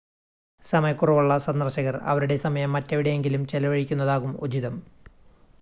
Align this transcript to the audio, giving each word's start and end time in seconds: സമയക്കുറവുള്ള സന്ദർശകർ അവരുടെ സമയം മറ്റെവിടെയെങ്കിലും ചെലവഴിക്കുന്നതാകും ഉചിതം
സമയക്കുറവുള്ള 0.65 1.33
സന്ദർശകർ 1.39 1.95
അവരുടെ 2.05 2.37
സമയം 2.37 2.73
മറ്റെവിടെയെങ്കിലും 2.73 3.45
ചെലവഴിക്കുന്നതാകും 3.47 4.33
ഉചിതം 4.41 4.77